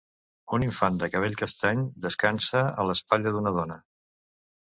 [0.57, 3.79] Un infant de cabell castany descansa a l'espatlla d'una dona.